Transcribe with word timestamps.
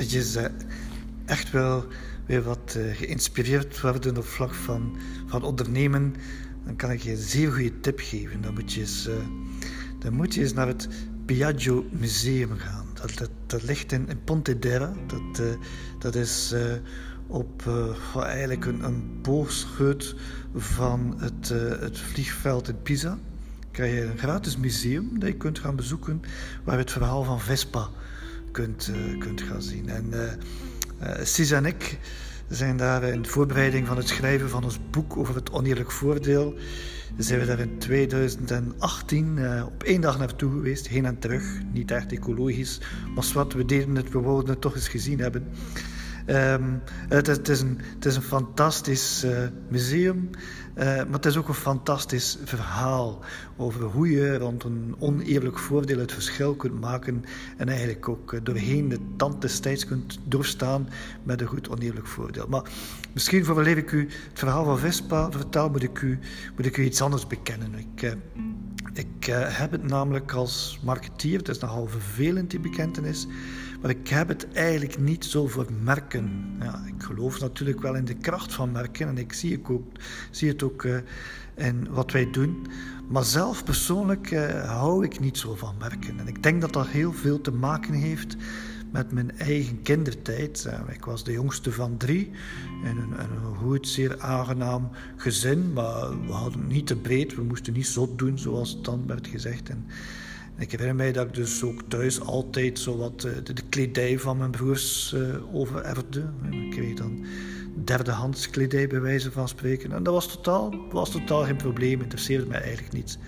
dat 0.00 0.10
je 0.10 0.50
echt 1.24 1.50
wel 1.50 1.86
weer 2.26 2.42
wat 2.42 2.74
uh, 2.76 2.96
geïnspireerd 2.96 3.80
worden 3.80 4.16
op 4.16 4.24
vlak 4.24 4.54
van, 4.54 4.96
van 5.26 5.42
ondernemen, 5.42 6.14
dan 6.64 6.76
kan 6.76 6.90
ik 6.90 7.00
je 7.00 7.10
een 7.10 7.16
zeer 7.16 7.52
goede 7.52 7.80
tip 7.80 7.98
geven. 8.02 8.40
Dan 8.40 8.54
moet 8.54 8.72
je 8.72 8.80
eens, 8.80 9.08
dan 9.98 10.12
moet 10.12 10.34
je 10.34 10.40
eens 10.40 10.52
naar 10.52 10.66
het 10.66 10.88
Piaggio 11.24 11.84
Museum 11.90 12.56
gaan. 12.56 12.86
Dat, 12.94 13.30
dat, 13.46 13.62
ligt 13.62 13.92
in, 13.92 14.08
in 14.08 14.24
Pontedera. 14.24 14.92
Dat, 15.06 15.40
uh, 15.40 15.46
dat 15.98 16.14
is 16.14 16.54
op 17.26 17.62
eigenlijk 18.16 18.64
een, 18.64 18.84
een 18.84 19.18
boogscheut 19.22 20.14
van 20.54 21.14
het, 21.18 21.48
het 21.80 21.98
vliegveld 21.98 22.68
in 22.68 22.82
Pisa. 22.82 23.18
Krijg 23.70 23.94
je 23.94 24.02
een 24.02 24.18
gratis 24.18 24.56
museum 24.56 25.18
dat 25.18 25.28
je 25.28 25.36
kunt 25.36 25.58
gaan 25.58 25.76
bezoeken, 25.76 26.22
waar 26.64 26.78
het 26.78 26.90
verhaal 26.90 27.24
van 27.24 27.40
Vespa 27.40 27.88
kunt, 28.52 28.90
kunt 29.18 29.42
gaan 29.42 29.62
zien. 29.62 29.88
En 29.88 30.10
uh, 30.12 31.08
Sis 31.22 31.50
en 31.50 31.64
ik 31.64 31.98
zijn 32.48 32.76
daar 32.76 33.02
in 33.02 33.26
voorbereiding 33.26 33.86
van 33.86 33.96
het 33.96 34.08
schrijven 34.08 34.48
van 34.48 34.64
ons 34.64 34.78
boek 34.90 35.16
over 35.16 35.34
het 35.34 35.50
oneerlijk 35.50 35.90
voordeel. 35.90 36.54
Zijn 37.18 37.40
we 37.40 37.46
daar 37.46 37.58
in 37.58 37.78
2018 37.78 39.36
uh, 39.36 39.58
eh, 39.58 39.66
op 39.66 39.82
één 39.82 40.00
dag 40.00 40.18
naartoe 40.18 40.50
geweest, 40.50 40.88
heen 40.88 41.04
en 41.04 41.18
terug. 41.18 41.44
Niet 41.72 41.90
echt 41.90 42.12
ecologisch, 42.12 42.80
maar 43.14 43.30
wat 43.34 43.52
we 43.52 43.64
deden 43.64 43.94
het, 43.94 44.10
we 44.10 44.42
het 44.46 44.60
toch 44.60 44.74
eens 44.74 44.88
gezien 44.88 45.20
hebben. 45.20 45.48
Um, 46.30 46.82
het, 47.08 47.28
is, 47.48 47.60
een, 47.60 47.80
het, 47.94 48.04
is, 48.04 48.16
een, 48.16 48.22
fantastisch 48.22 49.24
uh, 49.24 49.38
museum, 49.68 50.30
uh, 50.78 50.84
maar 50.84 51.06
het 51.10 51.26
is 51.26 51.36
ook 51.36 51.48
een 51.48 51.54
fantastisch 51.54 52.38
verhaal 52.44 53.24
over 53.56 53.82
hoe 53.82 54.10
je 54.10 54.38
rond 54.38 54.64
een 54.64 54.94
oneerlijk 54.98 55.58
voordeel 55.58 55.98
het 55.98 56.12
verschil 56.12 56.54
kunt 56.54 56.80
maken 56.80 57.24
en 57.56 57.68
eigenlijk 57.68 58.08
ook 58.08 58.32
uh, 58.32 58.40
doorheen 58.42 58.88
de 58.88 58.98
tand 59.16 59.40
destijds 59.40 59.86
kunt 59.86 60.18
doorstaan 60.24 60.88
met 61.22 61.40
een 61.40 61.46
goed 61.46 61.68
oneerlijk 61.68 62.06
voordeel. 62.06 62.46
Maar 62.48 62.70
misschien 63.12 63.44
voor 63.44 63.66
ik 63.66 63.92
u 63.92 64.00
het 64.00 64.38
verhaal 64.38 64.64
van 64.64 64.78
Vespa 64.78 65.30
vertel, 65.30 65.70
moet 65.70 65.82
ik 65.82 66.00
u, 66.00 66.18
moet 66.56 66.66
ik 66.66 66.76
u 66.76 66.84
iets 66.84 67.02
anders 67.02 67.26
bekennen. 67.26 67.74
Ik, 67.74 68.16
ik 68.92 69.24
heb 69.32 69.70
het 69.70 69.82
namelijk 69.82 70.32
als 70.32 70.80
marketeer, 70.82 71.38
het 71.38 71.48
is 71.48 71.58
nogal 71.58 71.86
vervelend 71.86 72.50
die 72.50 72.60
bekentenis, 72.60 73.26
maar 73.80 73.90
ik 73.90 74.08
heb 74.08 74.28
het 74.28 74.52
eigenlijk 74.52 74.98
niet 74.98 75.24
zo 75.24 75.46
voor 75.46 75.66
merken. 75.82 76.56
Ja, 76.60 76.82
ik 76.86 77.02
geloof 77.02 77.40
natuurlijk 77.40 77.80
wel 77.80 77.94
in 77.94 78.04
de 78.04 78.14
kracht 78.14 78.52
van 78.52 78.72
merken 78.72 79.08
en 79.08 79.18
ik 79.18 79.32
zie, 79.32 79.60
ook, 79.68 79.92
zie 80.30 80.48
het 80.48 80.62
ook 80.62 80.82
uh, 80.82 80.98
in 81.54 81.88
wat 81.90 82.12
wij 82.12 82.30
doen. 82.30 82.66
Maar 83.08 83.24
zelf 83.24 83.64
persoonlijk 83.64 84.30
uh, 84.30 84.64
hou 84.64 85.04
ik 85.04 85.20
niet 85.20 85.38
zo 85.38 85.54
van 85.54 85.74
merken. 85.78 86.18
En 86.18 86.28
ik 86.28 86.42
denk 86.42 86.60
dat 86.60 86.72
dat 86.72 86.86
heel 86.86 87.12
veel 87.12 87.40
te 87.40 87.52
maken 87.52 87.94
heeft 87.94 88.36
met 88.92 89.12
mijn 89.12 89.38
eigen 89.38 89.82
kindertijd. 89.82 90.64
Uh, 90.66 90.94
ik 90.94 91.04
was 91.04 91.24
de 91.24 91.32
jongste 91.32 91.72
van 91.72 91.96
drie 91.96 92.30
in 92.84 92.96
een, 92.96 93.20
een 93.20 93.56
goed, 93.56 93.88
zeer 93.88 94.20
aangenaam 94.20 94.90
gezin, 95.16 95.72
maar 95.72 96.26
we 96.26 96.32
hadden 96.32 96.66
niet 96.66 96.86
te 96.86 96.96
breed. 96.96 97.34
We 97.34 97.42
moesten 97.42 97.72
niet 97.72 97.86
zot 97.86 98.18
doen, 98.18 98.38
zoals 98.38 98.70
het 98.70 98.84
dan 98.84 99.06
werd 99.06 99.26
gezegd. 99.26 99.68
En, 99.68 99.86
ik 100.60 100.70
herinner 100.70 100.96
mij 100.96 101.12
dat 101.12 101.26
ik 101.26 101.34
dus 101.34 101.62
ook 101.62 101.82
thuis 101.88 102.20
altijd 102.20 102.78
zo 102.78 102.96
wat 102.96 103.24
eh, 103.24 103.32
de, 103.44 103.52
de 103.52 103.62
kledij 103.68 104.18
van 104.18 104.36
mijn 104.36 104.50
broers 104.50 105.14
uh, 105.16 105.54
overerfde. 105.54 106.24
Ik 106.50 106.70
kreeg 106.70 106.94
dan 106.94 107.24
derdehands 107.84 108.50
kledij 108.50 108.86
bij 108.86 109.00
wijze 109.00 109.32
van 109.32 109.48
spreken. 109.48 109.92
En 109.92 110.02
dat 110.02 110.14
was 110.14 110.32
totaal, 110.32 110.74
was 110.90 111.10
totaal 111.10 111.44
geen 111.44 111.56
probleem, 111.56 112.00
interesseerde 112.00 112.46
mij 112.46 112.60
eigenlijk 112.60 112.92
niets. 112.92 113.18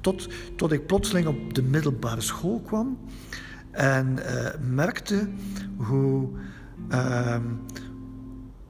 Tot, 0.00 0.28
tot 0.56 0.72
ik 0.72 0.86
plotseling 0.86 1.26
op 1.26 1.54
de 1.54 1.62
middelbare 1.62 2.20
school 2.20 2.60
kwam 2.60 2.98
en 3.70 4.16
uh, 4.18 4.48
merkte 4.70 5.28
hoe 5.76 6.28
uh, 6.90 7.36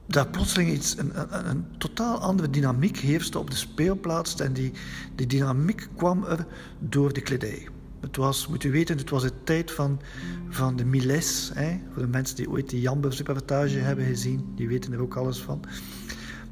daar 0.07 0.27
plotseling 0.27 0.71
iets, 0.71 0.97
een, 0.97 1.11
een, 1.19 1.49
een, 1.49 1.65
totaal 1.77 2.19
andere 2.19 2.49
dynamiek 2.49 2.97
heerste 2.97 3.39
op 3.39 3.49
de 3.49 3.57
speelplaats. 3.57 4.39
En 4.39 4.53
die, 4.53 4.71
die 5.15 5.27
dynamiek 5.27 5.87
kwam 5.95 6.23
er 6.23 6.45
door 6.79 7.13
de 7.13 7.21
kledij. 7.21 7.67
Het 8.01 8.15
was, 8.15 8.47
moet 8.47 8.63
u 8.63 8.71
weten, 8.71 8.97
het 8.97 9.09
was 9.09 9.23
de 9.23 9.43
tijd 9.43 9.71
van, 9.71 9.99
van 10.49 10.75
de 10.75 10.85
Miles. 10.85 11.51
Hè? 11.53 11.79
Voor 11.93 12.01
de 12.01 12.07
mensen 12.07 12.35
die 12.35 12.49
ooit 12.49 12.69
die 12.69 12.81
Jambers-reportage 12.81 13.77
hebben 13.77 14.05
gezien, 14.05 14.51
die 14.55 14.67
weten 14.67 14.93
er 14.93 15.01
ook 15.01 15.15
alles 15.15 15.41
van. 15.41 15.63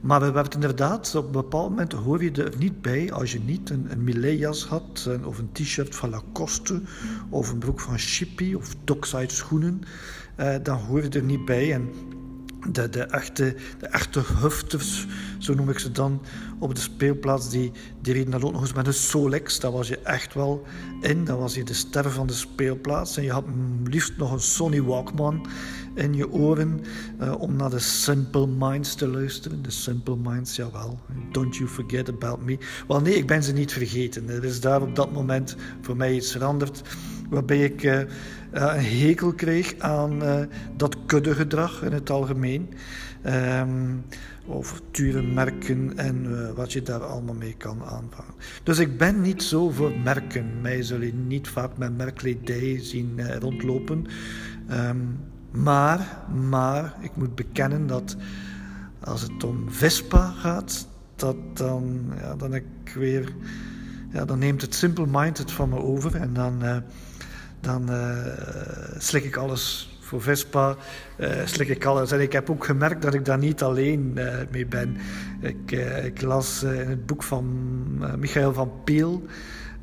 Maar 0.02 0.20
we 0.20 0.26
hebben 0.26 0.50
inderdaad, 0.50 1.16
op 1.16 1.26
een 1.26 1.32
bepaald 1.32 1.70
moment 1.70 1.92
hoor 1.92 2.24
je 2.24 2.32
er 2.32 2.54
niet 2.58 2.82
bij 2.82 3.12
als 3.12 3.32
je 3.32 3.40
niet 3.40 3.70
een, 3.70 3.88
een 3.90 4.44
had, 4.68 5.10
of 5.24 5.38
een 5.38 5.52
t-shirt 5.52 5.96
van 5.96 6.10
Lacoste, 6.10 6.82
of 7.30 7.52
een 7.52 7.58
broek 7.58 7.80
van 7.80 7.98
Chippy, 7.98 8.54
of 8.54 8.76
Dockside 8.84 9.34
schoenen. 9.34 9.82
Eh, 10.36 10.56
dan 10.64 10.78
hoor 10.78 11.04
je 11.04 11.10
er 11.10 11.24
niet 11.24 11.46
bij. 11.46 11.74
En 11.74 11.90
de, 12.72 12.90
de, 12.90 13.04
echte, 13.04 13.56
de 13.80 13.88
echte 13.88 14.22
hufters, 14.42 15.08
zo 15.38 15.54
noem 15.54 15.70
ik 15.70 15.80
ze 15.80 15.92
dan, 15.92 16.22
op 16.60 16.76
de 16.76 16.82
speelplaats, 16.82 17.50
die, 17.50 17.72
die 18.02 18.14
reden 18.14 18.32
dan 18.32 18.44
ook 18.44 18.52
nog 18.52 18.62
eens 18.62 18.74
met 18.74 18.88
een 18.88 18.94
Solex. 18.94 19.60
Daar 19.60 19.72
was 19.72 19.88
je 19.88 20.00
echt 20.00 20.34
wel 20.34 20.64
in. 21.02 21.26
Dat 21.26 21.38
was 21.38 21.56
je 21.56 21.64
de 21.64 21.74
ster 21.74 22.12
van 22.12 22.28
de 22.28 22.34
speelplaats. 22.34 23.18
En 23.18 23.24
je 23.24 23.32
had 23.32 23.46
liefst 23.84 24.18
nog 24.18 24.32
een 24.32 24.40
Sony 24.40 24.82
Walkman 24.82 25.48
in 25.98 26.14
je 26.14 26.32
oren 26.32 26.80
uh, 27.22 27.42
om 27.42 27.56
naar 27.56 27.70
de 27.70 27.80
Simple 27.80 28.48
Minds 28.48 28.96
te 28.96 29.08
luisteren. 29.08 29.62
De 29.62 29.72
Simple 29.72 30.18
Minds, 30.18 30.56
jawel. 30.56 31.00
Don't 31.32 31.56
you 31.56 31.70
forget 31.70 32.10
about 32.10 32.42
me. 32.42 32.58
Wel 32.88 33.02
nee, 33.02 33.16
ik 33.16 33.28
ben 33.28 33.44
ze 33.44 33.54
niet 33.54 33.74
vergeten. 33.74 34.30
Er 34.30 34.44
is 34.44 34.62
daar 34.62 34.82
op 34.82 34.96
dat 34.96 35.12
moment 35.12 35.56
voor 35.82 35.98
mij 35.98 36.14
iets 36.14 36.32
veranderd 36.32 36.82
waarbij 37.30 37.64
ik 37.64 37.84
uh, 37.84 38.00
een 38.52 38.84
hekel 38.84 39.34
kreeg 39.34 39.76
aan 39.80 40.24
uh, 40.24 40.40
dat 40.76 40.98
kuddegedrag 41.06 41.84
in 41.84 41.92
het 41.92 42.10
algemeen. 42.10 42.70
Um, 43.26 44.06
over 44.48 44.80
dure 44.92 45.22
merken 45.22 45.98
en 45.98 46.56
wat 46.56 46.74
je 46.74 46.82
daar 46.82 47.04
allemaal 47.04 47.36
mee 47.36 47.56
kan 47.58 47.84
aanvangen. 47.84 48.34
Dus 48.64 48.80
ik 48.80 48.98
ben 48.98 49.22
niet 49.22 49.44
zo 49.44 49.70
voor 49.70 49.92
merken. 50.04 50.62
Mij 50.62 50.84
zul 50.84 51.02
je 51.02 51.14
niet 51.14 51.48
vaak 51.48 51.78
met 51.78 51.98
merkkledij 51.98 52.80
zien 52.82 53.40
rondlopen. 53.40 54.06
Um, 54.72 55.20
maar, 55.64 56.18
maar, 56.50 56.94
ik 57.00 57.12
moet 57.16 57.36
bekennen 57.36 57.88
dat 57.88 58.16
als 59.00 59.22
het 59.22 59.44
om 59.44 59.72
Vespa 59.72 60.32
gaat, 60.32 60.88
dat 61.16 61.36
dan, 61.54 62.14
ja, 62.20 62.36
dan 62.36 62.54
ik 62.54 62.66
weer, 62.96 63.34
ja, 64.12 64.26
dan 64.26 64.40
neemt 64.40 64.62
het 64.62 64.76
Simple 64.76 65.08
Mind 65.10 65.38
het 65.38 65.52
van 65.52 65.70
me 65.70 65.78
over 65.78 66.16
en 66.16 66.34
dan 66.34 66.84
dan 67.60 67.92
uh, 67.92 68.18
slik 68.98 69.24
ik 69.24 69.36
alles 69.36 69.98
voor 70.02 70.22
Vespa, 70.22 70.76
uh, 71.18 71.30
slik 71.46 71.68
ik 71.68 71.86
alles. 71.86 72.12
En 72.12 72.22
ik 72.22 72.32
heb 72.32 72.50
ook 72.50 72.66
gemerkt 72.66 73.02
dat 73.02 73.14
ik 73.14 73.26
daar 73.26 73.38
niet 73.38 73.64
alleen 73.64 74.20
mee 74.52 74.66
ben. 74.66 74.98
Ik, 75.42 75.72
ik 76.04 76.22
las 76.22 76.64
in 76.64 76.90
het 76.90 77.06
boek 77.06 77.24
van 77.24 77.46
Michael 78.20 78.54
van 78.54 78.72
Peel 78.84 79.26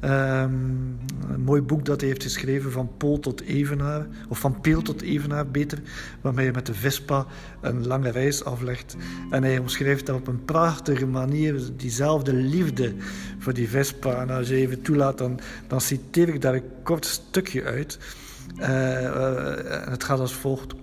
Um, 0.05 0.99
een 1.29 1.41
mooi 1.45 1.63
boek 1.63 1.85
dat 1.85 2.01
hij 2.01 2.09
heeft 2.09 2.23
geschreven 2.23 2.73
van 2.73 2.91
Pool 2.97 3.19
tot 3.19 3.41
Evenaar, 3.41 4.07
of 4.29 4.39
van 4.39 4.61
Peel 4.61 4.83
tot 4.83 5.03
Evenaar 5.03 5.47
beter, 5.47 5.79
waarmee 6.21 6.47
je 6.47 6.53
met 6.53 6.67
de 6.67 6.75
Vespa 6.75 7.27
een 7.61 7.87
lange 7.87 8.11
reis 8.11 8.45
aflegt. 8.45 8.97
En 9.31 9.43
hij 9.43 9.59
omschrijft 9.59 10.07
dat 10.07 10.17
op 10.17 10.27
een 10.27 10.45
prachtige 10.45 11.07
manier, 11.07 11.61
diezelfde 11.77 12.33
liefde 12.33 12.95
voor 13.39 13.55
die 13.55 13.69
Vespa. 13.69 14.21
En 14.21 14.31
als 14.31 14.49
je 14.49 14.55
even 14.55 14.83
toelaat, 14.83 15.19
dan, 15.19 15.41
dan 15.67 15.81
citeer 15.81 16.29
ik 16.29 16.41
daar 16.41 16.55
een 16.55 16.71
kort 16.83 17.07
stukje 17.07 17.63
uit. 17.63 17.99
Uh, 18.59 19.03
uh, 19.03 19.55
het 19.91 20.05
gaat 20.05 20.21
als 20.21 20.35
volgt. 20.35 20.75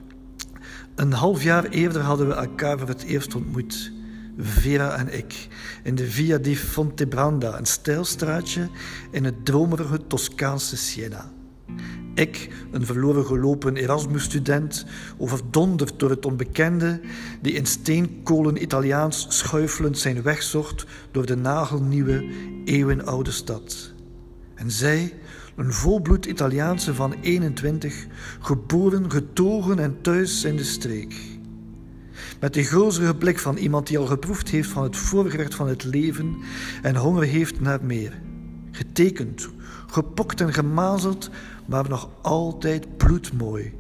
Een 0.96 1.12
half 1.14 1.44
jaar 1.44 1.66
eerder 1.66 2.02
hadden 2.02 2.28
we 2.28 2.34
elkaar 2.34 2.80
voor 2.80 2.88
het 2.88 3.04
eerst 3.04 3.36
ontmoet. 3.36 3.92
Vera 4.42 4.98
en 4.98 5.18
ik, 5.18 5.48
in 5.84 5.96
de 5.96 6.06
Via 6.06 6.38
di 6.38 6.58
Fontebranda, 6.58 7.58
een 7.58 7.66
stijlstraatje 7.66 8.70
in 9.12 9.24
het 9.24 9.46
dromerige 9.46 10.08
Toscaanse 10.08 10.78
Siena. 10.78 11.32
Ik, 12.14 12.50
een 12.72 12.86
verloren 12.86 13.26
gelopen 13.26 13.76
Erasmus-student, 13.76 14.86
overdonderd 15.18 16.00
door 16.00 16.10
het 16.10 16.26
onbekende, 16.26 17.00
die 17.42 17.54
in 17.54 17.66
steenkolen 17.66 18.62
Italiaans 18.62 19.26
schuifelend 19.30 19.98
zijn 19.98 20.22
weg 20.22 20.44
zocht 20.44 20.86
door 21.12 21.26
de 21.26 21.36
nagelnieuwe, 21.36 22.30
eeuwenoude 22.66 23.32
stad. 23.32 23.94
En 24.56 24.72
zij, 24.72 25.14
een 25.56 25.74
volbloed 25.74 26.26
Italiaanse 26.26 26.96
van 26.96 27.14
21, 27.22 28.06
geboren, 28.40 29.12
getogen 29.12 29.80
en 29.80 30.02
thuis 30.02 30.44
in 30.44 30.56
de 30.56 30.64
streek. 30.64 31.40
Met 32.42 32.54
de 32.54 32.64
gulzige 32.64 33.16
blik 33.16 33.40
van 33.40 33.58
iemand 33.58 33.88
die 33.88 33.98
al 33.98 34.06
geproefd 34.06 34.50
heeft 34.50 34.70
van 34.70 34.84
het 34.84 34.98
voorgerecht 34.98 35.56
van 35.56 35.68
het 35.68 35.84
leven 35.84 36.38
en 36.82 36.96
honger 36.96 37.24
heeft 37.24 37.60
naar 37.60 37.80
meer. 37.84 38.22
Getekend, 38.72 39.50
gepokt 39.88 40.42
en 40.42 40.54
gemazeld, 40.54 41.30
maar 41.66 41.90
nog 41.90 42.10
altijd 42.22 42.98
bloedmooi, 42.98 43.74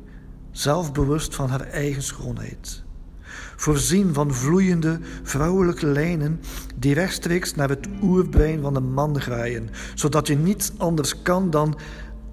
zelfbewust 0.52 1.36
van 1.36 1.50
haar 1.50 1.62
eigen 1.62 2.04
schoonheid. 2.04 2.84
Voorzien 3.56 4.14
van 4.14 4.34
vloeiende 4.34 5.00
vrouwelijke 5.24 5.86
lijnen 5.86 6.40
die 6.76 6.94
rechtstreeks 6.94 7.56
naar 7.56 7.70
het 7.70 7.88
oerbrein 8.02 8.62
van 8.62 8.74
de 8.74 8.80
man 8.80 9.22
graaien, 9.22 9.70
zodat 9.96 10.28
je 10.28 10.36
niets 10.36 10.72
anders 10.78 11.22
kan 11.22 11.50
dan 11.50 11.78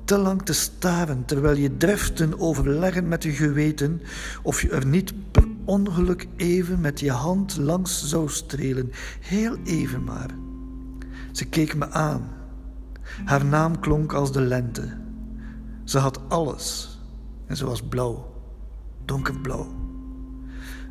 te 0.04 0.18
lang 0.18 0.42
te 0.42 0.52
staren 0.52 1.24
terwijl 1.24 1.56
je 1.56 1.76
driften 1.76 2.40
overleggen 2.40 3.08
met 3.08 3.22
je 3.22 3.30
geweten 3.30 4.02
of 4.42 4.62
je 4.62 4.68
er 4.68 4.86
niet 4.86 5.12
ongeluk 5.68 6.28
even 6.36 6.80
met 6.80 7.00
je 7.00 7.10
hand 7.10 7.56
langs 7.56 8.08
zou 8.08 8.28
strelen. 8.28 8.90
Heel 9.20 9.56
even 9.64 10.04
maar. 10.04 10.30
Ze 11.32 11.44
keek 11.44 11.76
me 11.76 11.90
aan. 11.90 12.28
Haar 13.24 13.44
naam 13.44 13.80
klonk 13.80 14.12
als 14.12 14.32
de 14.32 14.40
lente. 14.40 14.96
Ze 15.84 15.98
had 15.98 16.28
alles 16.28 16.98
en 17.46 17.56
ze 17.56 17.66
was 17.66 17.82
blauw, 17.82 18.34
donkerblauw. 19.04 19.66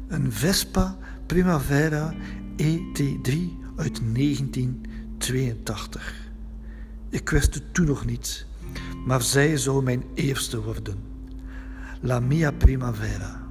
Een 0.07 0.31
Vespa 0.31 0.97
Primavera 1.25 2.13
ET3 2.57 3.33
uit 3.75 4.01
1982. 4.13 6.29
Ik 7.09 7.29
wist 7.29 7.53
het 7.53 7.73
toen 7.73 7.85
nog 7.85 8.05
niet, 8.05 8.45
maar 9.05 9.21
zij 9.21 9.57
zou 9.57 9.83
mijn 9.83 10.03
eerste 10.13 10.63
worden. 10.63 10.97
La 12.01 12.19
mia 12.19 12.51
primavera. 12.51 13.46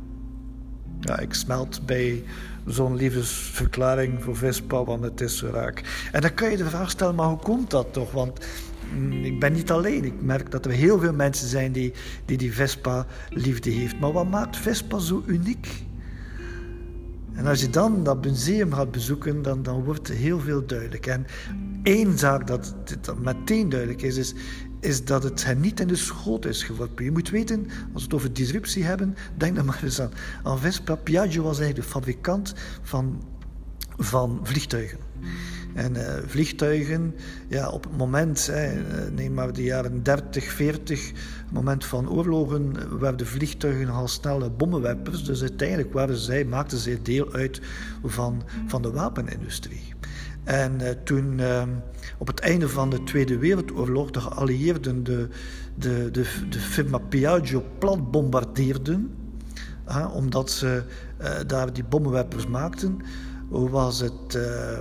Ja, 1.07 1.19
ik 1.19 1.35
smelt 1.35 1.87
bij 1.87 2.25
zo'n 2.67 2.97
liefdesverklaring 2.97 4.23
voor 4.23 4.37
Vespa, 4.37 4.85
want 4.85 5.03
het 5.03 5.21
is 5.21 5.39
zo 5.39 5.49
raak. 5.53 6.09
En 6.13 6.21
dan 6.21 6.35
kan 6.35 6.51
je 6.51 6.57
de 6.57 6.65
vraag 6.65 6.91
stellen, 6.91 7.15
maar 7.15 7.29
hoe 7.29 7.39
komt 7.39 7.71
dat 7.71 7.93
toch? 7.93 8.13
Want 8.13 8.47
mm, 8.95 9.25
ik 9.25 9.41
ben 9.41 9.53
niet 9.53 9.71
alleen. 9.71 10.05
Ik 10.05 10.23
merk 10.23 10.51
dat 10.51 10.65
er 10.65 10.71
heel 10.71 10.99
veel 10.99 11.13
mensen 11.13 11.49
zijn 11.49 11.73
die 11.73 11.93
die, 12.25 12.37
die 12.37 12.53
Vespa-liefde 12.53 13.71
heeft. 13.71 13.99
Maar 13.99 14.13
wat 14.13 14.31
maakt 14.31 14.57
Vespa 14.57 14.99
zo 14.99 15.23
uniek? 15.27 15.85
En 17.33 17.47
als 17.47 17.61
je 17.61 17.71
dan 17.71 18.05
dat 18.05 18.25
museum 18.25 18.73
gaat 18.73 18.91
bezoeken, 18.91 19.43
dan, 19.43 19.63
dan 19.63 19.85
wordt 19.85 20.09
heel 20.09 20.41
veel 20.41 20.67
duidelijk. 20.67 21.07
En 21.07 21.27
één 21.83 22.19
zaak 22.19 22.47
dat, 22.47 22.75
dat 23.01 23.19
meteen 23.19 23.69
duidelijk 23.69 24.03
is, 24.03 24.17
is, 24.17 24.35
is 24.87 25.05
dat 25.05 25.23
het 25.23 25.55
niet 25.59 25.81
in 25.81 25.89
de 25.89 25.97
schoot 25.97 26.45
is 26.45 26.63
geworpen. 26.63 27.05
Je 27.05 27.11
moet 27.11 27.31
weten, 27.31 27.67
als 27.93 28.03
we 28.03 28.09
het 28.09 28.15
over 28.15 28.33
disruptie 28.33 28.85
hebben, 28.85 29.17
denk 29.37 29.57
dan 29.57 29.65
maar 29.65 29.81
eens 29.83 30.01
aan, 30.01 30.11
aan 30.43 30.59
Vespa. 30.59 30.95
Piaggio 30.95 31.43
was 31.43 31.59
eigenlijk 31.59 31.89
de 31.89 31.93
fabrikant 31.93 32.55
van, 32.83 33.23
van 33.97 34.41
vliegtuigen. 34.43 34.99
En 35.75 35.95
uh, 35.95 36.15
vliegtuigen, 36.27 37.15
ja, 37.49 37.69
op 37.69 37.85
het 37.85 37.97
moment, 37.97 38.47
hè, 38.47 38.83
neem 39.11 39.35
maar 39.35 39.53
de 39.53 39.63
jaren 39.63 40.03
30, 40.03 40.45
40, 40.45 41.07
het 41.07 41.53
moment 41.53 41.85
van 41.85 42.11
oorlogen, 42.11 42.99
werden 43.01 43.27
vliegtuigen 43.27 43.89
al 43.89 44.09
snelle 44.09 44.51
bommenwerpers. 44.51 45.25
Dus 45.25 45.41
uiteindelijk 45.41 45.93
waren 45.93 46.17
zij, 46.17 46.45
maakten 46.45 46.79
zij 46.79 46.99
deel 47.03 47.33
uit 47.33 47.61
van, 48.05 48.43
van 48.67 48.83
de 48.83 48.91
wapenindustrie. 48.91 49.95
En 50.47 50.81
uh, 50.81 50.89
toen 51.05 51.39
uh, 51.39 51.63
op 52.19 52.27
het 52.27 52.41
einde 52.41 52.69
van 52.69 52.91
de 52.91 53.03
Tweede 53.03 53.39
Wereldoorlog 53.39 54.11
de 54.11 54.21
geallieerden 54.21 55.05
de, 55.05 55.29
de, 55.75 56.11
de, 56.11 56.27
de 56.49 56.59
firma 56.59 56.99
Piaggio 56.99 57.65
plat 57.79 58.11
bombardeerden, 58.11 59.15
omdat 60.13 60.51
ze 60.51 60.83
uh, 61.21 61.29
daar 61.47 61.73
die 61.73 61.85
bommenwerpers 61.85 62.47
maakten, 62.47 63.01
was 63.49 64.01
het, 64.01 64.35
uh, 64.35 64.79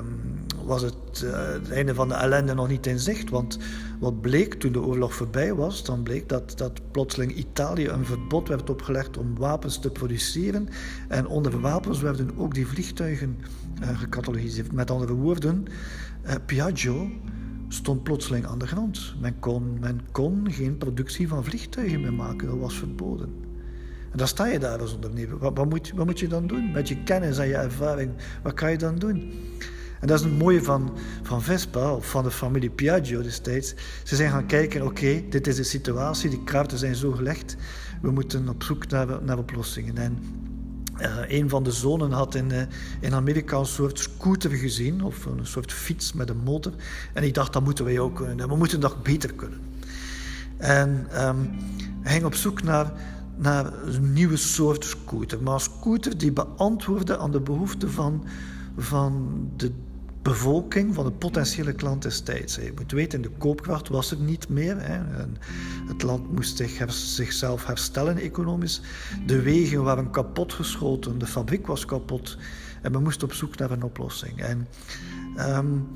was 0.63 0.81
het, 0.81 1.25
het 1.25 1.71
einde 1.71 1.93
van 1.93 2.07
de 2.07 2.13
ellende 2.13 2.53
nog 2.53 2.67
niet 2.67 2.85
in 2.85 2.99
zicht. 2.99 3.29
Want 3.29 3.59
wat 3.99 4.21
bleek 4.21 4.53
toen 4.53 4.71
de 4.71 4.81
oorlog 4.81 5.13
voorbij 5.13 5.53
was, 5.53 5.83
dan 5.83 6.03
bleek 6.03 6.29
dat, 6.29 6.57
dat 6.57 6.91
plotseling 6.91 7.35
Italië 7.35 7.87
een 7.87 8.05
verbod 8.05 8.47
werd 8.47 8.69
opgelegd 8.69 9.17
om 9.17 9.37
wapens 9.37 9.79
te 9.79 9.89
produceren. 9.89 10.67
En 11.07 11.27
onder 11.27 11.61
wapens 11.61 12.01
werden 12.01 12.37
ook 12.37 12.53
die 12.53 12.67
vliegtuigen 12.67 13.37
uh, 13.81 13.99
gecatalogiseerd. 13.99 14.71
Met 14.71 14.91
andere 14.91 15.13
woorden, 15.13 15.65
Piaggio 16.45 17.09
stond 17.67 18.03
plotseling 18.03 18.45
aan 18.45 18.59
de 18.59 18.67
grond. 18.67 19.13
Men 19.19 19.39
kon, 19.39 19.79
men 19.79 20.01
kon 20.11 20.51
geen 20.51 20.77
productie 20.77 21.27
van 21.27 21.43
vliegtuigen 21.43 22.01
meer 22.01 22.13
maken, 22.13 22.47
dat 22.47 22.57
was 22.57 22.77
verboden. 22.77 23.44
En 24.15 24.21
dan 24.21 24.29
sta 24.29 24.45
je 24.45 24.59
daar 24.59 24.79
als 24.79 24.93
ondernemer. 24.93 25.37
Wat, 25.37 25.57
wat, 25.57 25.69
moet, 25.69 25.91
wat 25.95 26.05
moet 26.05 26.19
je 26.19 26.27
dan 26.27 26.47
doen? 26.47 26.71
Met 26.71 26.87
je 26.87 27.03
kennis 27.03 27.37
en 27.37 27.47
je 27.47 27.55
ervaring, 27.55 28.11
wat 28.43 28.53
kan 28.53 28.71
je 28.71 28.77
dan 28.77 28.95
doen? 28.95 29.33
En 29.99 30.07
dat 30.07 30.19
is 30.19 30.25
het 30.25 30.37
mooie 30.37 30.63
van, 30.63 30.97
van 31.23 31.41
Vespa, 31.41 31.93
of 31.93 32.09
van 32.09 32.23
de 32.23 32.31
familie 32.31 32.69
Piaggio 32.69 33.21
destijds. 33.21 33.73
Ze 34.03 34.15
zijn 34.15 34.29
gaan 34.29 34.45
kijken, 34.45 34.81
oké, 34.81 35.23
dit 35.29 35.47
is 35.47 35.55
de 35.55 35.63
situatie, 35.63 36.29
die 36.29 36.43
kaarten 36.43 36.77
zijn 36.77 36.95
zo 36.95 37.11
gelegd. 37.11 37.55
We 38.01 38.11
moeten 38.11 38.49
op 38.49 38.63
zoek 38.63 38.87
naar, 38.89 39.37
oplossingen. 39.37 39.97
En 39.97 40.17
uh, 41.01 41.39
een 41.39 41.49
van 41.49 41.63
de 41.63 41.71
zonen 41.71 42.11
had 42.11 42.35
in, 42.35 42.49
uh, 42.51 42.61
in 42.99 43.13
Amerika 43.13 43.57
een 43.57 43.65
soort 43.65 43.99
scooter 43.99 44.51
gezien, 44.51 45.03
of 45.03 45.25
een 45.25 45.45
soort 45.45 45.71
fiets 45.71 46.13
met 46.13 46.29
een 46.29 46.43
motor. 46.43 46.73
En 47.13 47.23
ik 47.23 47.33
dacht, 47.33 47.53
dat 47.53 47.63
moeten 47.63 47.85
wij 47.85 47.99
ook 47.99 48.15
kunnen. 48.15 48.47
We 48.47 48.55
moeten 48.55 48.79
dat 48.79 49.03
beter 49.03 49.33
kunnen. 49.33 49.59
En 50.57 51.07
um, 51.27 51.49
hij 52.01 52.13
ging 52.13 52.25
op 52.25 52.35
zoek 52.35 52.63
naar 52.63 52.91
naar 53.37 53.85
een 53.85 54.13
nieuwe 54.13 54.37
soort 54.37 54.85
scooter. 54.85 55.43
Maar 55.43 55.53
een 55.53 55.59
scooter 55.59 56.17
die 56.17 56.31
beantwoordde 56.31 57.17
aan 57.17 57.31
de 57.31 57.41
behoeften 57.41 57.91
van, 57.91 58.23
van 58.77 59.45
de 59.55 59.71
bevolking, 60.21 60.93
van 60.93 61.05
de 61.05 61.11
potentiële 61.11 61.73
klant 61.73 62.01
destijds. 62.01 62.55
Je 62.55 62.71
moet 62.75 62.91
weten, 62.91 63.21
de 63.21 63.29
koopkracht 63.37 63.87
was 63.87 64.11
er 64.11 64.17
niet 64.17 64.49
meer. 64.49 64.77
Het 65.87 66.03
land 66.03 66.31
moest 66.31 66.57
zich, 66.57 66.83
zichzelf 66.87 67.65
herstellen 67.65 68.17
economisch. 68.17 68.81
De 69.25 69.41
wegen 69.41 69.83
waren 69.83 70.09
kapotgeschoten, 70.09 71.19
de 71.19 71.25
fabriek 71.25 71.67
was 71.67 71.85
kapot. 71.85 72.37
En 72.81 72.91
we 72.91 72.99
moesten 72.99 73.27
op 73.27 73.33
zoek 73.33 73.57
naar 73.57 73.71
een 73.71 73.83
oplossing. 73.83 74.41
En 74.41 74.67
um, 75.37 75.87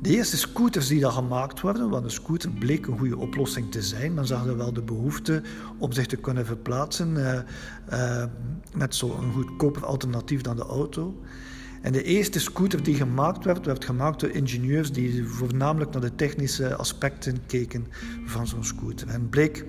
de 0.00 0.10
eerste 0.10 0.36
scooters 0.36 0.86
die 0.86 1.00
daar 1.00 1.12
gemaakt 1.12 1.60
worden, 1.60 1.90
want 1.90 2.04
een 2.04 2.10
scooter 2.10 2.50
bleek 2.50 2.86
een 2.86 2.98
goede 2.98 3.16
oplossing 3.16 3.70
te 3.70 3.82
zijn. 3.82 4.14
Men 4.14 4.26
zag 4.26 4.46
er 4.46 4.56
wel 4.56 4.72
de 4.72 4.82
behoefte 4.82 5.42
om 5.78 5.92
zich 5.92 6.06
te 6.06 6.16
kunnen 6.16 6.46
verplaatsen 6.46 7.16
uh, 7.92 8.24
met 8.74 8.94
zo'n 8.94 9.32
goedkoper 9.32 9.84
alternatief 9.84 10.40
dan 10.40 10.56
de 10.56 10.62
auto. 10.62 11.20
En 11.82 11.92
de 11.92 12.02
eerste 12.02 12.40
scooter 12.40 12.82
die 12.82 12.94
gemaakt 12.94 13.44
werd, 13.44 13.66
werd 13.66 13.84
gemaakt 13.84 14.20
door 14.20 14.30
ingenieurs 14.30 14.92
die 14.92 15.24
voornamelijk 15.24 15.92
naar 15.92 16.00
de 16.00 16.14
technische 16.14 16.76
aspecten 16.76 17.46
keken 17.46 17.86
van 18.24 18.46
zo'n 18.46 18.64
scooter. 18.64 19.08
En 19.08 19.28
bleek 19.28 19.64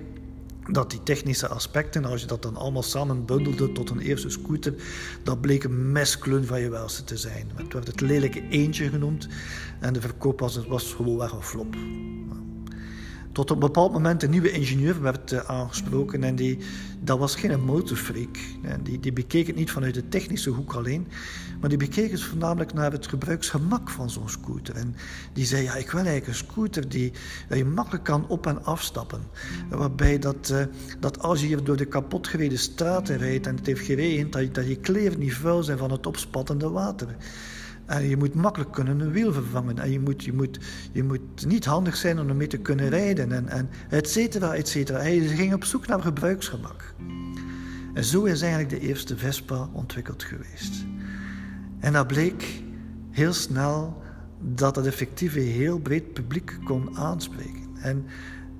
dat 0.68 0.90
die 0.90 1.02
technische 1.02 1.48
aspecten, 1.48 2.04
als 2.04 2.20
je 2.20 2.26
dat 2.26 2.42
dan 2.42 2.56
allemaal 2.56 2.82
samen 2.82 3.24
bundelde 3.24 3.72
tot 3.72 3.90
een 3.90 4.00
eerste 4.00 4.30
scooter, 4.30 4.74
dat 5.22 5.40
bleek 5.40 5.64
een 5.64 5.92
mesklun 5.92 6.44
van 6.44 6.60
je 6.60 6.68
welste 6.68 7.04
te 7.04 7.16
zijn. 7.16 7.50
Het 7.54 7.72
werd 7.72 7.86
het 7.86 8.00
lelijke 8.00 8.48
eentje 8.48 8.88
genoemd 8.88 9.28
en 9.80 9.92
de 9.92 10.00
verkoop 10.00 10.40
was, 10.40 10.66
was 10.66 10.92
gewoon 10.92 11.18
weg 11.18 11.32
een 11.32 11.42
flop. 11.42 11.76
Tot 13.38 13.50
op 13.50 13.56
een 13.56 13.66
bepaald 13.66 13.92
moment 13.92 14.22
een 14.22 14.30
nieuwe 14.30 14.50
ingenieur 14.50 15.02
werd 15.02 15.32
uh, 15.32 15.38
aangesproken 15.38 16.24
en 16.24 16.36
die, 16.36 16.58
dat 17.00 17.18
was 17.18 17.34
geen 17.34 17.64
motorfreak. 17.64 18.38
Die, 18.82 19.00
die 19.00 19.12
bekeek 19.12 19.46
het 19.46 19.56
niet 19.56 19.70
vanuit 19.70 19.94
de 19.94 20.08
technische 20.08 20.50
hoek 20.50 20.72
alleen, 20.72 21.08
maar 21.60 21.68
die 21.68 21.78
bekeek 21.78 22.10
het 22.10 22.22
voornamelijk 22.22 22.72
naar 22.72 22.92
het 22.92 23.06
gebruiksgemak 23.06 23.90
van 23.90 24.10
zo'n 24.10 24.28
scooter. 24.28 24.74
En 24.74 24.96
die 25.32 25.44
zei, 25.44 25.62
ja, 25.62 25.74
ik 25.74 25.90
wil 25.90 26.00
eigenlijk 26.00 26.26
een 26.26 26.46
scooter 26.46 26.88
die, 26.88 27.12
je 27.50 27.64
makkelijk 27.64 28.04
kan 28.04 28.28
op- 28.28 28.46
en 28.46 28.64
afstappen. 28.64 29.20
Waarbij 29.70 30.18
dat, 30.18 30.50
uh, 30.52 30.62
dat 31.00 31.22
als 31.22 31.40
je 31.40 31.46
hier 31.46 31.64
door 31.64 31.76
de 31.76 31.84
kapotgereden 31.84 32.58
straten 32.58 33.16
rijdt 33.16 33.46
en 33.46 33.56
het 33.56 33.66
heeft 33.66 33.84
geregend, 33.84 34.32
dat 34.32 34.54
dat 34.54 34.68
je 34.68 34.76
kleren 34.76 35.18
niet 35.18 35.34
vuil 35.34 35.62
zijn 35.62 35.78
van 35.78 35.90
het 35.90 36.06
opspattende 36.06 36.70
water. 36.70 37.16
En 37.88 38.08
je 38.08 38.16
moet 38.16 38.34
makkelijk 38.34 38.72
kunnen 38.72 39.00
een 39.00 39.12
wiel 39.12 39.32
vervangen. 39.32 39.78
En 39.78 39.90
je 39.90 40.00
moet, 40.00 40.24
je 40.24 40.32
moet, 40.32 40.58
je 40.92 41.02
moet 41.02 41.46
niet 41.46 41.64
handig 41.64 41.96
zijn 41.96 42.20
om 42.20 42.28
ermee 42.28 42.46
te 42.46 42.56
kunnen 42.56 42.88
rijden. 42.88 43.32
En, 43.32 43.48
en 43.48 43.68
et 43.88 44.08
cetera, 44.08 44.54
et 44.54 44.68
cetera. 44.68 44.98
Hij 44.98 45.18
ging 45.18 45.54
op 45.54 45.64
zoek 45.64 45.86
naar 45.86 46.00
gebruiksgemak. 46.00 46.94
En 47.94 48.04
zo 48.04 48.24
is 48.24 48.40
eigenlijk 48.40 48.70
de 48.70 48.88
eerste 48.88 49.16
Vespa 49.16 49.68
ontwikkeld 49.72 50.22
geweest. 50.22 50.84
En 51.78 51.92
dat 51.92 52.06
bleek 52.06 52.62
heel 53.10 53.32
snel 53.32 54.02
dat 54.40 54.76
het 54.76 54.86
effectief 54.86 55.34
een 55.34 55.42
heel 55.42 55.78
breed 55.78 56.12
publiek 56.12 56.58
kon 56.64 56.96
aanspreken. 56.96 57.68
En 57.80 58.04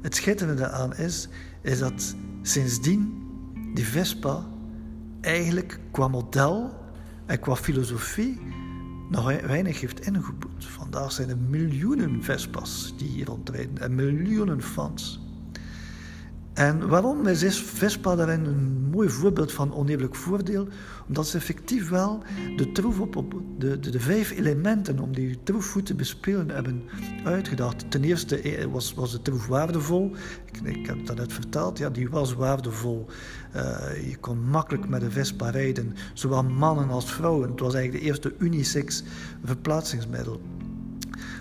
het 0.03 0.15
schitterende 0.15 0.61
daaraan 0.61 0.97
is, 0.97 1.29
is 1.63 1.79
dat 1.79 2.15
sindsdien 2.43 3.23
die 3.75 3.87
Vespa 3.87 4.47
eigenlijk 5.21 5.79
qua 5.91 6.09
model 6.09 6.73
en 7.27 7.41
qua 7.41 7.57
filosofie 7.57 8.41
nog 9.11 9.41
weinig 9.41 9.81
heeft 9.81 10.07
ingeboet. 10.07 10.65
Vandaag 10.65 11.13
zijn 11.13 11.29
er 11.29 11.39
miljoenen 11.39 12.23
Vespas 12.23 12.95
die 12.97 13.09
hier 13.09 13.27
rondrijden 13.27 13.79
en 13.79 13.95
miljoenen 13.95 14.63
fans. 14.63 15.28
En 16.59 16.89
waarom 16.89 17.27
is 17.27 17.61
Vespa 17.61 18.17
daarin 18.17 18.45
een 18.45 18.89
mooi 18.91 19.09
voorbeeld 19.09 19.53
van 19.53 19.75
oneerlijk 19.75 20.15
voordeel? 20.15 20.69
Omdat 21.09 21.27
ze 21.27 21.37
effectief 21.37 21.89
wel 21.89 22.23
de 22.57 22.73
troef 22.73 23.01
op, 23.01 23.35
de, 23.59 23.81
de, 23.81 23.91
de, 23.91 24.01
vijf 24.01 24.31
elementen 24.31 24.99
om 24.99 25.15
die 25.15 25.43
troefvoet 25.43 25.87
te 25.87 25.95
bespelen 25.95 26.49
hebben 26.51 26.83
uitgedacht. 27.25 27.91
Ten 27.91 28.05
eerste 28.05 28.41
eh, 28.41 28.65
was, 28.65 28.95
was 28.95 29.13
de 29.13 29.23
troef 29.23 29.47
waardevol. 29.47 30.13
Ik, 30.63 30.87
heb 30.87 31.07
dat 31.07 31.17
net 31.17 31.33
verteld, 31.33 31.79
ja, 31.79 31.91
die 31.91 32.09
was 32.09 32.35
waardevol. 32.35 33.07
Uh, 33.57 34.09
je 34.09 34.17
kon 34.17 34.39
makkelijk 34.39 34.89
met 34.89 35.01
de 35.01 35.11
Vespa 35.11 35.51
rijden, 35.51 35.95
zowel 36.15 36.45
mannen 36.45 36.91
als 36.91 37.13
vrouwen. 37.13 37.51
Het 37.51 37.61
was 37.61 37.75
eigenlijk 37.75 38.05
de 38.05 38.11
eerste 38.11 38.35
unisex 38.39 39.03
verplaatsingsmiddel. 39.45 40.41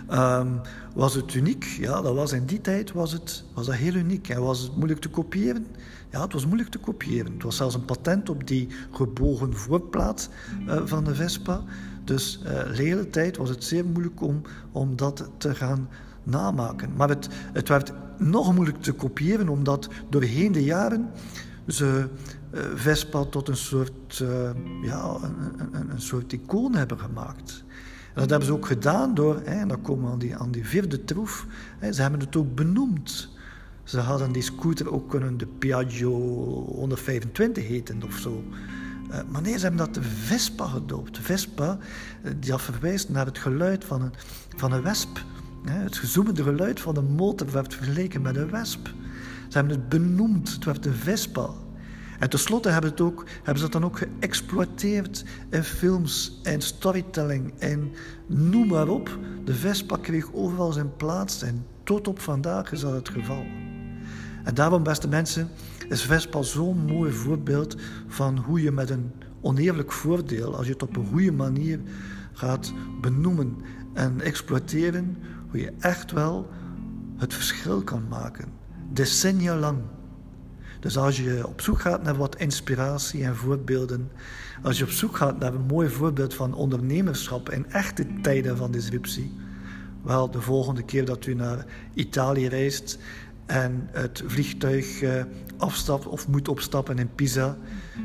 Ehm, 0.08 0.48
was 0.94 1.14
het 1.14 1.34
uniek? 1.34 1.64
Ja, 1.64 2.02
dat 2.02 2.16
was 2.16 2.32
in 2.32 2.46
die 2.46 2.62
tijd 2.62 2.92
was 2.92 3.12
het, 3.12 3.44
was 3.54 3.66
dat 3.66 3.76
heel 3.76 3.94
uniek. 3.94 4.30
En 4.30 4.42
was 4.42 4.60
het 4.60 4.76
moeilijk 4.76 5.00
te 5.00 5.10
kopiëren? 5.10 5.66
Ja, 6.12 6.22
het 6.22 6.34
was 6.34 6.46
moeilijk 6.46 6.70
te 6.70 6.78
kopiëren. 6.78 7.34
Het 7.34 7.44
was 7.44 7.56
zelfs 7.56 7.76
een 7.76 7.86
patent 7.86 8.30
op 8.30 8.48
die 8.48 8.68
gebogen 8.92 9.56
voorplaat 9.56 10.30
uh, 10.68 10.82
van 10.86 11.04
de 11.04 11.16
Vespa. 11.16 11.62
Dus 12.04 12.40
uh, 12.44 12.48
de 12.48 12.84
hele 12.84 13.10
tijd 13.10 13.38
was 13.38 13.50
het 13.50 13.64
zeer 13.64 13.86
moeilijk 13.86 14.22
om, 14.22 14.42
om 14.72 14.96
dat 14.96 15.30
te 15.38 15.56
gaan 15.56 15.90
namaken. 16.24 16.90
Maar 16.96 17.10
het, 17.10 17.28
het 17.54 17.68
werd 17.68 17.94
nog 18.18 18.54
moeilijk 18.54 18.82
te 18.82 18.92
kopiëren, 18.92 19.50
omdat 19.50 19.90
doorheen 20.10 20.52
de 20.52 20.64
jaren 20.64 21.10
ze 21.68 22.10
uh, 22.54 22.62
Vespa 22.76 23.24
tot 23.24 23.48
een 23.48 23.58
soort, 23.58 24.24
ja, 24.82 25.16
een, 25.22 25.76
een, 25.76 25.90
een, 25.90 26.02
soort 26.02 26.34
icoon 26.34 26.76
hebben 26.76 27.00
gemaakt. 27.00 27.66
Dat 28.18 28.30
hebben 28.30 28.48
ze 28.48 28.54
ook 28.54 28.66
gedaan 28.66 29.14
door, 29.14 29.36
hè, 29.36 29.60
en 29.60 29.68
dan 29.68 29.82
komen 29.82 30.06
we 30.06 30.12
aan 30.12 30.20
die, 30.20 30.36
aan 30.36 30.52
die 30.52 30.66
vierde 30.66 31.04
troef, 31.04 31.46
hè, 31.80 31.94
ze 31.94 32.02
hebben 32.02 32.20
het 32.20 32.36
ook 32.36 32.56
benoemd. 32.56 33.30
Ze 33.84 34.00
hadden 34.00 34.32
die 34.32 34.42
scooter 34.42 34.94
ook 34.94 35.10
kunnen 35.10 35.38
de 35.38 35.46
Piaggio 35.46 36.12
125 36.66 37.68
heten 37.68 38.04
of 38.04 38.18
zo. 38.18 38.44
Uh, 39.10 39.20
maar 39.30 39.42
nee, 39.42 39.54
ze 39.58 39.62
hebben 39.62 39.86
dat 39.86 39.94
de 39.94 40.02
Vespa 40.02 40.66
gedoopt. 40.66 41.20
Vespa, 41.20 41.78
die 42.40 42.58
verwijst 42.58 43.10
naar 43.10 43.26
het 43.26 43.38
geluid 43.38 43.86
van 43.86 44.02
een, 44.02 44.14
van 44.56 44.72
een 44.72 44.82
wesp. 44.82 45.26
Het 45.66 45.98
gezoemende 45.98 46.44
geluid 46.44 46.80
van 46.80 46.98
een 46.98 47.12
motor 47.12 47.52
werd 47.52 47.74
vergeleken 47.74 48.22
met 48.22 48.36
een 48.36 48.50
wesp. 48.50 48.88
Ze 49.48 49.58
hebben 49.58 49.78
het 49.78 49.90
benoemd, 49.90 50.54
het 50.54 50.66
werd 50.66 50.84
de 50.84 50.94
Vespa. 50.94 51.50
En 52.20 52.30
tenslotte 52.30 52.70
hebben, 52.70 52.90
het 52.90 53.02
ook, 53.02 53.24
hebben 53.36 53.58
ze 53.58 53.70
dat 53.70 53.72
dan 53.72 53.86
ook 53.86 53.98
geëxploiteerd 53.98 55.24
in 55.50 55.64
films 55.64 56.40
en 56.44 56.62
storytelling 56.62 57.54
en 57.58 57.92
noem 58.28 58.68
maar 58.68 58.88
op. 58.88 59.18
De 59.44 59.54
Vespa 59.54 59.98
kreeg 60.02 60.34
overal 60.34 60.72
zijn 60.72 60.96
plaats 60.96 61.42
en 61.42 61.66
tot 61.84 62.08
op 62.08 62.20
vandaag 62.20 62.72
is 62.72 62.80
dat 62.80 62.94
het 62.94 63.10
geval. 63.10 63.46
En 64.44 64.54
daarom, 64.54 64.84
beste 64.84 65.08
mensen, 65.08 65.50
is 65.90 66.02
Vespa 66.02 66.42
zo'n 66.42 66.86
mooi 66.86 67.12
voorbeeld 67.12 67.76
van 68.08 68.38
hoe 68.38 68.62
je 68.62 68.72
met 68.72 68.90
een 68.90 69.12
oneerlijk 69.42 69.92
voordeel, 69.92 70.56
als 70.56 70.66
je 70.66 70.74
het 70.74 70.84
op 70.84 70.96
een 70.96 71.06
goede 71.06 71.32
manier 71.32 71.80
gaat 72.34 72.74
benoemen 73.02 73.56
en 73.94 74.22
exploiteren, 74.22 75.18
hoe 75.50 75.60
je 75.60 75.74
echt 75.80 76.12
wel 76.12 76.50
het 77.18 77.34
verschil 77.34 77.82
kan 77.82 78.08
maken. 78.10 78.46
Decennia 78.94 79.56
lang. 79.56 79.78
Dus 80.80 80.98
als 80.98 81.18
je 81.18 81.48
op 81.48 81.62
zoek 81.62 81.80
gaat 81.80 82.04
naar 82.04 82.16
wat 82.16 82.36
inspiratie 82.36 83.24
en 83.24 83.36
voorbeelden, 83.36 84.12
als 84.62 84.78
je 84.78 84.84
op 84.84 84.90
zoek 84.90 85.18
gaat 85.18 85.40
naar 85.40 85.54
een 85.54 85.66
mooi 85.66 85.90
voorbeeld 85.90 86.34
van 86.34 86.54
ondernemerschap 86.54 87.50
in 87.50 87.72
echte 87.72 88.06
tijden 88.22 88.58
van 88.58 88.72
disruptie, 88.72 89.32
wel 90.04 90.32
de 90.32 90.42
volgende 90.42 90.84
keer 90.84 91.06
dat 91.06 91.26
u 91.26 91.34
naar 91.34 91.66
Italië 91.94 92.48
reist 92.48 93.00
en 93.46 93.88
het 93.92 94.24
vliegtuig 94.26 95.02
eh, 95.02 95.24
afstapt 95.58 96.08
of 96.08 96.28
moet 96.28 96.48
opstappen 96.48 97.00
in 97.00 97.16
Pisa, 97.16 97.58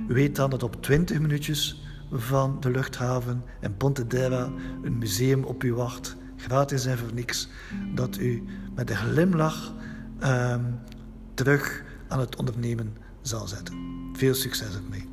weet 0.09 0.37
dan 0.37 0.51
dat 0.51 0.63
op 0.63 0.83
20 0.83 1.21
minuutjes 1.21 1.83
van 2.13 2.57
de 2.61 2.71
luchthaven 2.71 3.43
in 3.61 3.77
Pontedera 3.77 4.51
een 4.83 4.99
museum 4.99 5.45
op 5.45 5.65
u 5.65 5.75
wacht 5.75 6.17
gratis 6.37 6.87
en 6.87 6.99
voor 6.99 7.15
niks, 7.15 7.49
dat 7.95 8.19
u 8.19 8.45
met 8.75 8.91
een 8.91 8.97
glimlach 8.97 9.73
um, 10.25 10.79
terug 11.35 11.85
aan 12.13 12.21
het 12.21 12.37
ondernemen 12.37 12.97
zal 13.23 13.47
zetten. 13.47 13.77
Veel 14.13 14.35
succes 14.35 14.75
ermee. 14.75 15.12